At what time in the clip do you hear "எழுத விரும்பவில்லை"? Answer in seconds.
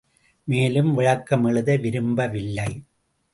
1.43-2.69